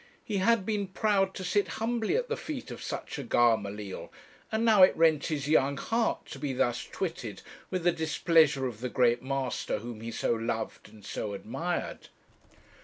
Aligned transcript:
He 0.23 0.37
had 0.37 0.65
been 0.65 0.87
proud 0.87 1.35
to 1.35 1.43
sit 1.43 1.67
humbly 1.77 2.15
at 2.15 2.27
the 2.27 2.35
feet 2.35 2.71
of 2.71 2.81
such 2.81 3.19
a 3.19 3.23
Gamaliel; 3.23 4.11
and 4.51 4.65
now 4.65 4.81
it 4.81 4.97
rent 4.97 5.27
his 5.27 5.47
young 5.47 5.77
heart 5.77 6.25
to 6.31 6.39
be 6.39 6.53
thus 6.53 6.85
twitted 6.91 7.43
with 7.69 7.83
the 7.83 7.91
displeasure 7.91 8.65
of 8.65 8.79
the 8.79 8.89
great 8.89 9.21
master 9.21 9.77
whom 9.77 10.01
he 10.01 10.09
so 10.09 10.33
loved 10.33 10.89
and 10.89 11.05
so 11.05 11.35
admired. 11.35 12.07